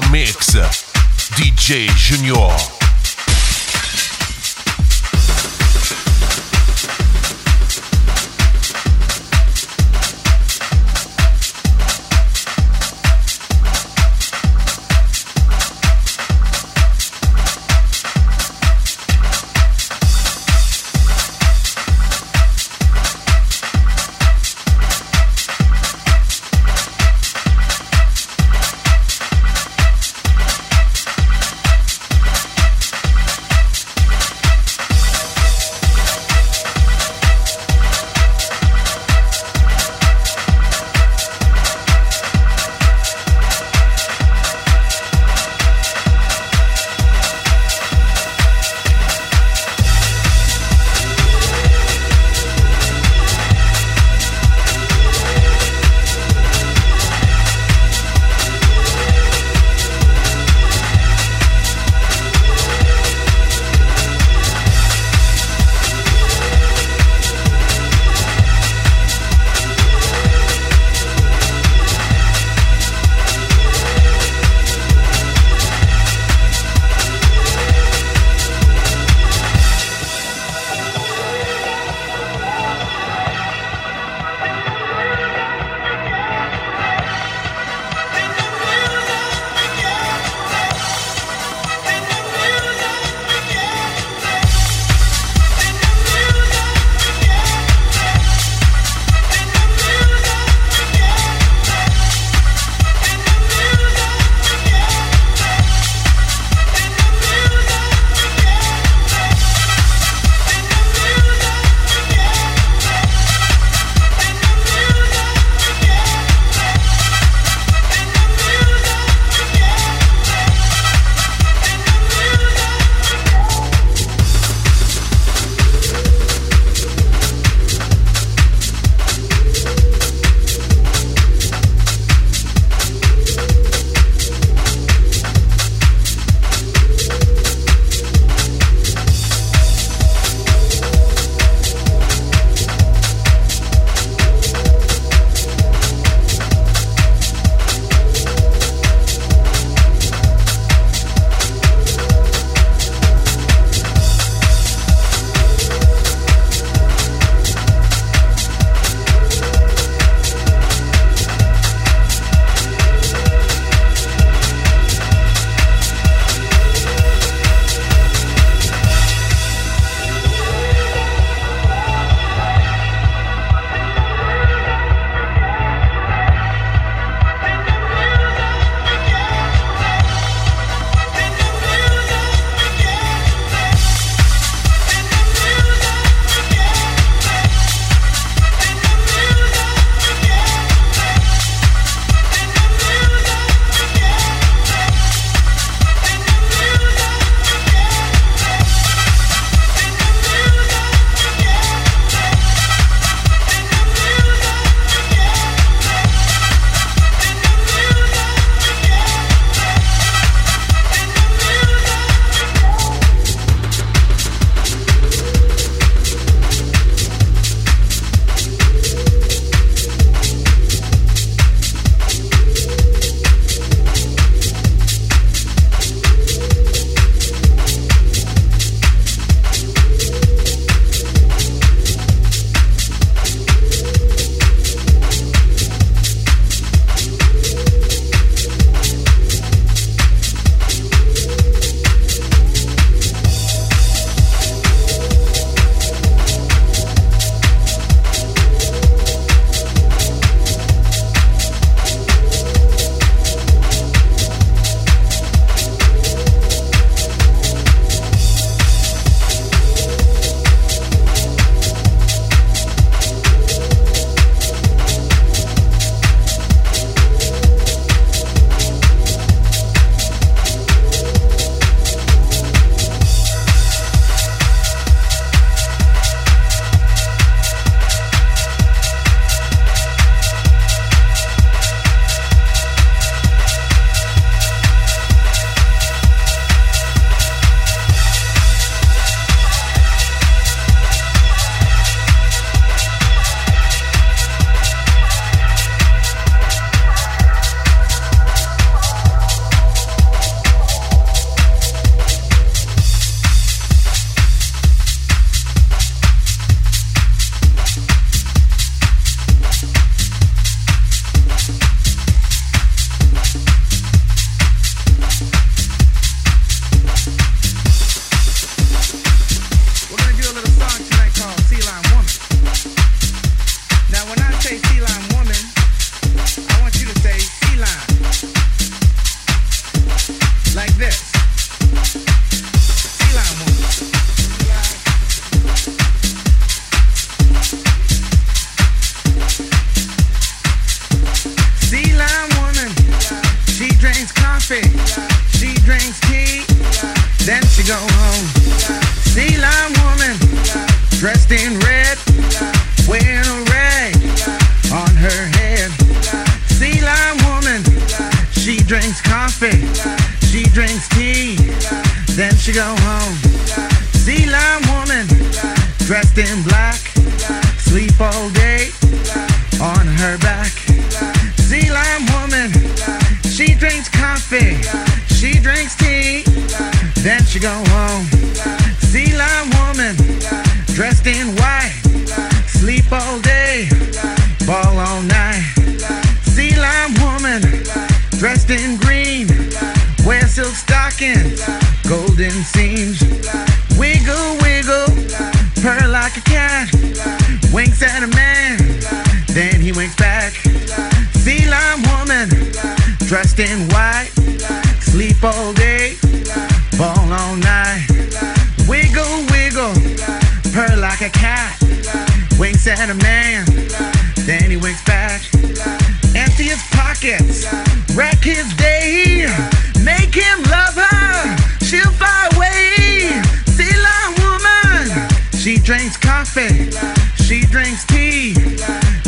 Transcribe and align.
the 0.00 0.08
mix, 0.10 0.54
DJ 1.38 1.88
Junior. 1.96 2.85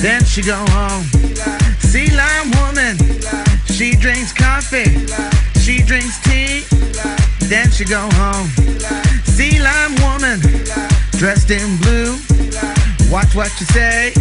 Then 0.00 0.24
she 0.24 0.42
go 0.42 0.64
home. 0.70 1.04
Sea 1.78 2.10
lion 2.14 2.50
woman, 2.60 2.96
she 3.66 3.96
drinks 3.96 4.32
coffee, 4.32 4.90
she 5.58 5.82
drinks 5.82 6.20
tea, 6.22 6.64
then 7.48 7.70
she 7.70 7.84
go 7.84 8.08
home. 8.14 8.48
Sea 9.24 9.60
lion 9.60 9.94
woman, 10.02 10.40
dressed 11.18 11.50
in 11.50 11.76
blue, 11.78 12.16
watch 13.10 13.34
what 13.34 13.50
you 13.58 13.66
say, 13.66 14.12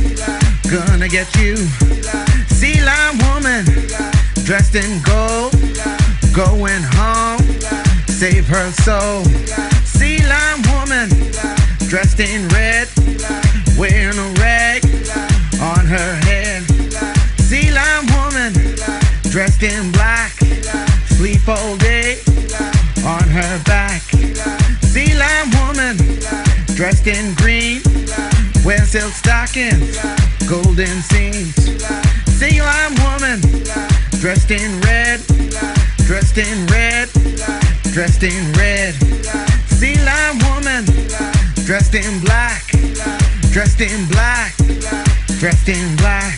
gonna 0.69 1.07
get 1.07 1.27
you. 1.35 1.55
Sea 2.47 2.81
lion 2.81 3.17
woman, 3.29 3.65
dressed 4.45 4.75
in 4.75 5.01
gold, 5.03 5.53
going 6.33 6.83
home, 6.97 7.41
save 8.07 8.47
her 8.47 8.71
soul. 8.71 9.23
Sea 9.85 10.19
lion 10.25 10.61
woman, 10.73 11.09
dressed 11.87 12.19
in 12.19 12.47
red, 12.49 12.87
wearing 13.77 14.17
a 14.17 14.36
her 15.87 16.15
head. 16.27 16.63
Sea 17.39 17.71
lion 17.71 18.05
woman, 18.17 18.51
dressed 19.31 19.63
in 19.63 19.91
black, 19.93 20.31
sleep 21.15 21.47
all 21.47 21.77
day 21.77 22.19
on 23.05 23.23
her 23.23 23.63
back. 23.63 24.01
Sea 24.83 25.15
lion 25.15 25.49
woman, 25.63 25.95
dressed 26.75 27.07
in 27.07 27.33
green, 27.35 27.81
wear 28.65 28.83
silk 28.83 29.13
stockings, 29.13 29.97
golden 30.45 31.01
seams. 31.07 31.55
Sea 32.35 32.61
lion 32.61 32.93
woman, 33.07 33.39
dressed 34.19 34.51
in 34.51 34.81
red, 34.81 35.21
dressed 36.03 36.37
in 36.37 36.67
red, 36.67 37.07
dressed 37.93 38.23
in 38.23 38.51
red. 38.53 38.93
Sea 39.79 39.95
lion 40.03 40.37
woman, 40.51 40.83
dressed 41.63 41.95
in 41.95 42.19
black, 42.19 42.63
dressed 43.51 43.79
in 43.79 44.05
black, 44.07 44.53
dressed 45.39 45.69
in 45.69 45.95
black. 45.97 46.33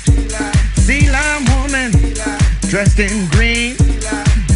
Sea 0.75 1.09
lion 1.09 1.45
woman, 1.55 1.91
dressed 2.67 2.99
in 2.99 3.27
green, 3.29 3.75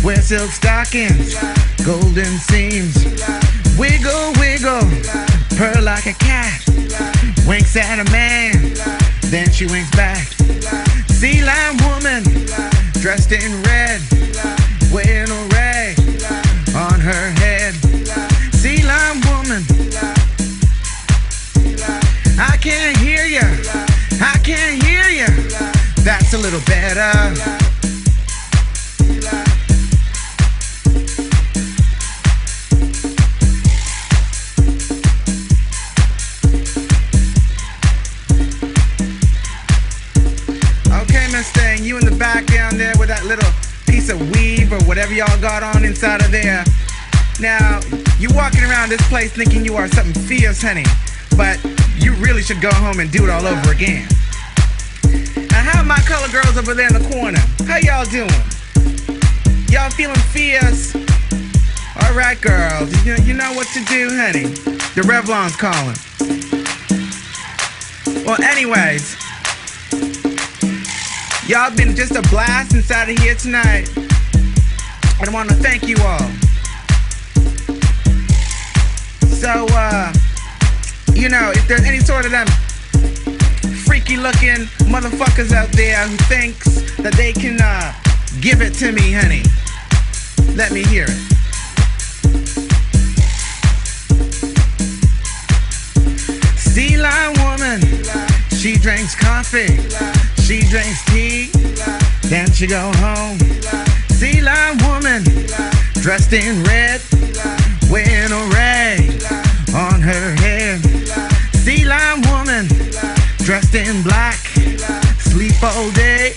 wear 0.03 0.17
silk 0.17 0.51
stockings, 0.51 1.35
golden 1.85 2.37
seams. 2.39 2.95
Wiggle, 3.77 4.33
wiggle, 4.39 4.83
purr 5.55 5.81
like 5.81 6.07
a 6.07 6.13
cat, 6.13 6.61
winks 7.47 7.75
at 7.77 7.99
a 8.05 8.11
man, 8.11 8.73
then 9.31 9.49
she 9.49 9.65
winks 9.65 9.91
back. 9.91 10.27
Sea 11.07 11.41
lion 11.43 11.77
woman, 11.87 12.23
dressed 12.99 13.31
in 13.31 13.63
red, 13.63 14.01
wearing 14.91 15.31
a 15.31 15.47
rag 15.53 15.97
on 16.75 16.99
her 16.99 17.31
head. 17.31 17.42
A 26.33 26.37
little 26.37 26.59
better. 26.61 27.11
Okay, 41.01 41.27
Mustang, 41.31 41.83
you 41.83 41.97
in 41.97 42.05
the 42.05 42.15
back 42.17 42.47
down 42.47 42.77
there 42.77 42.93
with 42.97 43.09
that 43.09 43.25
little 43.25 43.49
piece 43.85 44.09
of 44.09 44.19
weave 44.31 44.73
or 44.73 44.81
whatever 44.85 45.13
y'all 45.13 45.39
got 45.39 45.61
on 45.61 45.85
inside 45.85 46.21
of 46.21 46.31
there. 46.31 46.63
Now, 47.39 47.79
you 48.17 48.29
walking 48.33 48.63
around 48.63 48.89
this 48.89 49.07
place 49.07 49.31
thinking 49.33 49.63
you 49.65 49.75
are 49.75 49.87
something 49.87 50.19
fierce, 50.23 50.61
honey, 50.63 50.85
but 51.37 51.59
you 51.97 52.13
really 52.15 52.41
should 52.41 52.61
go 52.61 52.71
home 52.71 52.99
and 52.99 53.11
do 53.11 53.23
it 53.23 53.29
all 53.29 53.45
over 53.45 53.71
again. 53.71 54.07
And 55.35 55.51
how 55.51 55.83
my 55.83 55.99
color 55.99 56.27
girls 56.29 56.57
over 56.57 56.73
there 56.73 56.87
in 56.87 56.93
the 56.93 57.09
corner? 57.13 57.39
How 57.67 57.77
y'all 57.77 58.05
doing? 58.05 58.29
Y'all 59.69 59.89
feeling 59.89 60.15
fierce? 60.31 60.95
All 62.01 62.13
right, 62.13 62.39
girls, 62.41 62.91
you 63.05 63.15
know, 63.15 63.23
you 63.23 63.33
know 63.33 63.53
what 63.53 63.67
to 63.73 63.83
do, 63.85 64.09
honey. 64.11 64.45
The 64.95 65.01
Revlon's 65.01 65.55
calling. 65.55 65.97
Well, 68.25 68.41
anyways, 68.41 69.17
Y'all 71.45 71.75
been 71.75 71.93
just 71.93 72.15
a 72.15 72.21
blast 72.29 72.73
inside 72.73 73.09
of 73.09 73.19
here 73.19 73.35
tonight. 73.35 73.91
I 75.19 75.29
want 75.29 75.49
to 75.49 75.55
thank 75.55 75.83
you 75.83 75.97
all. 75.99 76.31
So, 79.27 79.65
uh, 79.71 80.13
you 81.13 81.27
know, 81.27 81.51
if 81.51 81.67
there's 81.67 81.83
any 81.83 81.99
sort 81.99 82.23
of 82.23 82.31
them 82.31 82.47
freaky 84.13 84.21
looking 84.21 84.65
motherfuckers 84.91 85.51
out 85.53 85.71
there 85.71 86.07
who 86.07 86.15
thinks 86.27 86.65
that 86.97 87.13
they 87.13 87.33
can, 87.33 87.59
uh, 87.61 87.93
give 88.41 88.61
it 88.61 88.73
to 88.73 88.91
me, 88.91 89.11
honey, 89.11 89.43
let 90.55 90.71
me 90.71 90.83
hear 90.83 91.05
it. 91.05 91.17
Sea 96.57 96.97
woman, 97.41 97.81
she 98.51 98.77
drinks 98.77 99.15
coffee, 99.15 99.77
she 100.41 100.61
drinks 100.69 101.03
tea, 101.05 101.49
then 102.23 102.51
she 102.51 102.67
go 102.67 102.91
home. 102.97 103.37
Sea 104.09 104.41
woman, 104.85 105.23
dressed 106.01 106.33
in 106.33 106.63
red, 106.63 107.01
wearing 107.89 108.31
a 108.31 108.49
rag 108.53 108.72
dressed 113.73 113.89
in 113.89 114.03
black, 114.03 114.35
sleep 115.19 115.55
all 115.63 115.89
day 115.91 116.33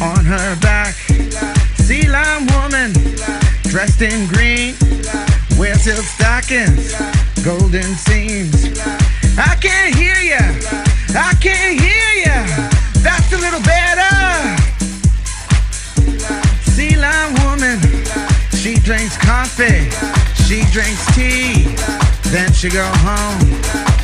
on 0.00 0.24
her 0.24 0.56
back. 0.60 0.94
Sea 1.74 2.06
lion 2.08 2.46
woman, 2.54 2.92
dressed 3.64 4.02
in 4.02 4.28
green, 4.28 4.74
wear 5.58 5.74
silk 5.74 6.04
stockings, 6.04 6.94
golden 7.42 7.94
seams. 7.96 8.78
I 9.36 9.56
can't 9.60 9.94
hear 9.96 10.16
ya, 10.20 10.42
I 11.16 11.34
can't 11.40 11.80
hear 11.80 12.24
ya. 12.24 12.46
That's 13.02 13.32
a 13.32 13.38
little 13.38 13.62
better. 13.62 14.56
Sea 16.70 16.96
lion 16.96 17.34
woman, 17.44 17.80
she 18.52 18.74
drinks 18.76 19.16
coffee, 19.16 19.90
she 20.44 20.62
drinks 20.70 21.04
tea, 21.14 21.74
then 22.30 22.52
she 22.52 22.68
go 22.68 22.84
home. 23.02 24.03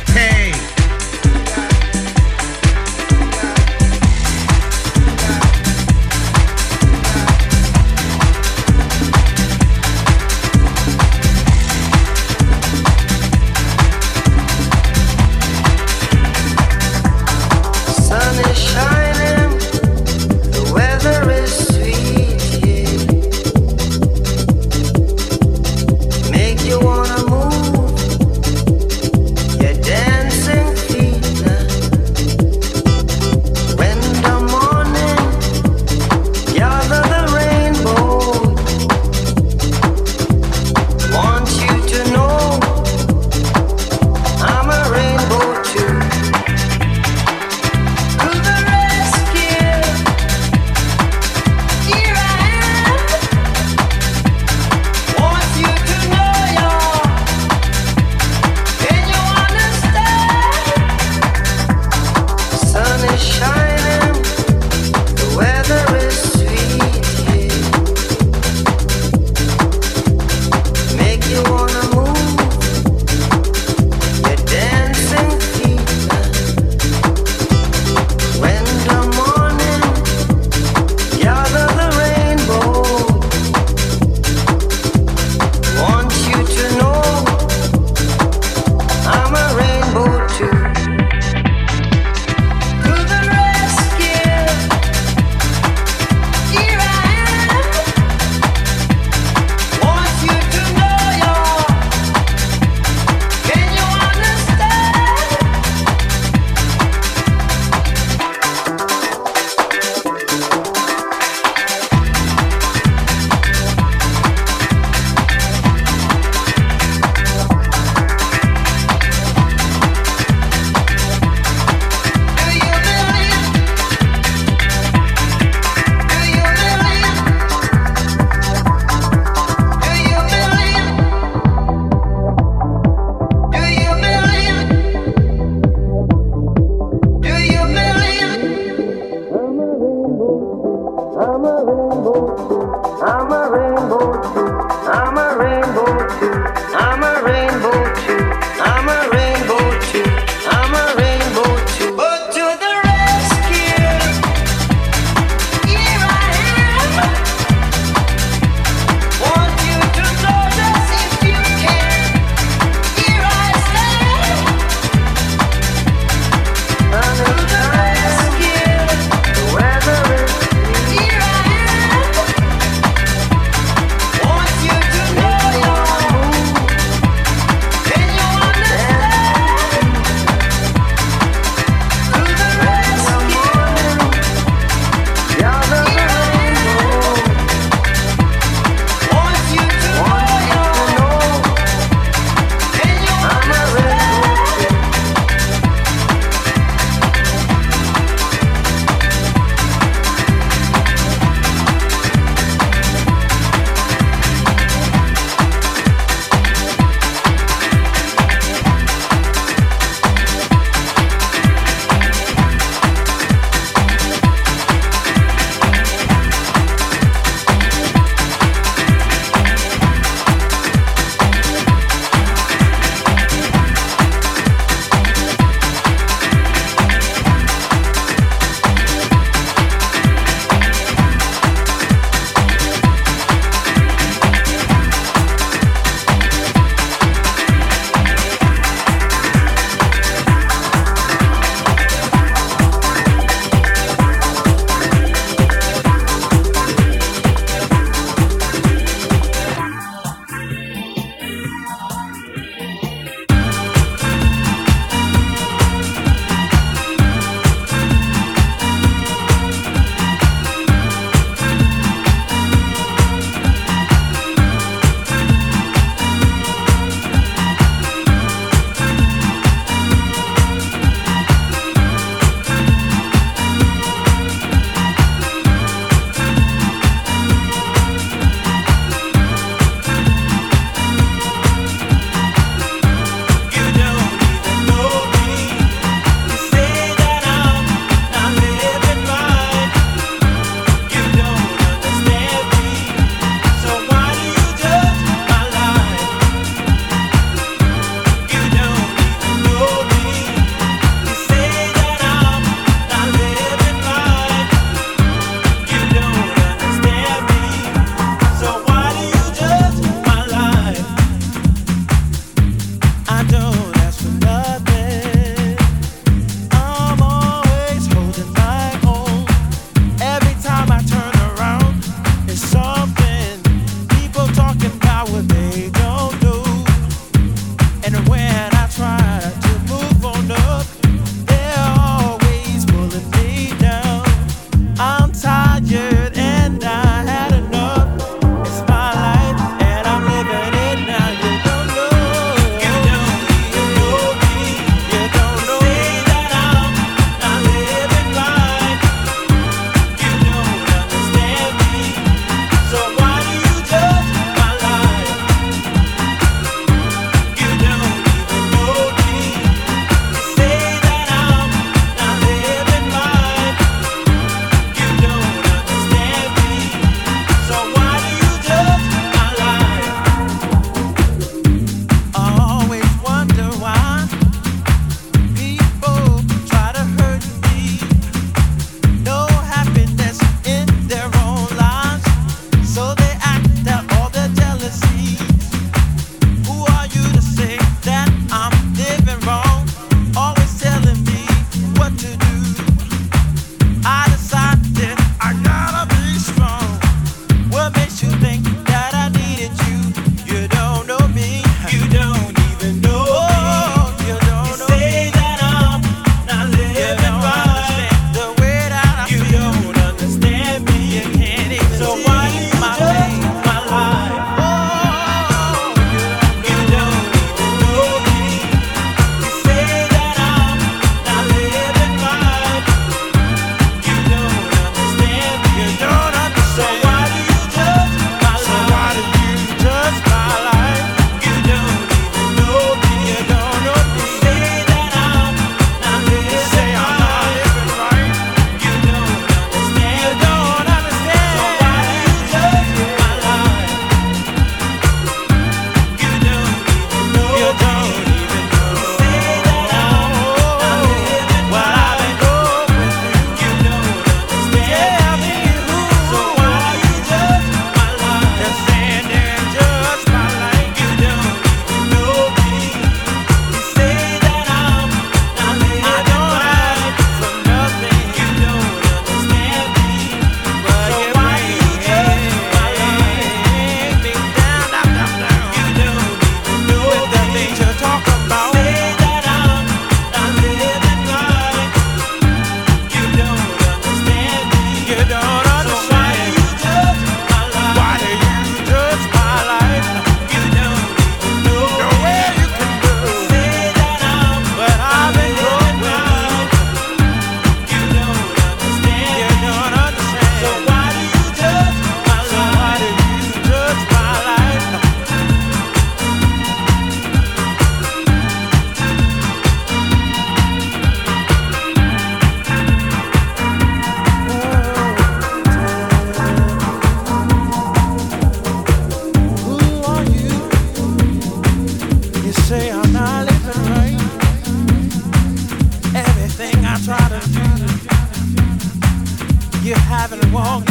walk. 530.31 530.70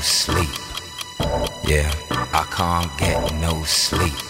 Sleep. 0.00 0.50
Yeah, 1.64 1.92
I 2.32 2.46
can't 2.50 2.98
get 2.98 3.34
no 3.34 3.62
sleep. 3.64 4.29